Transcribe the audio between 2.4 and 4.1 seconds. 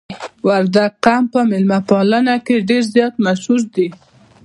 کې ډیر زیات مشهور دي.